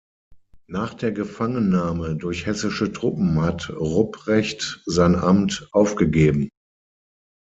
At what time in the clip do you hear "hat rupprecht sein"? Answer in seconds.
3.43-5.13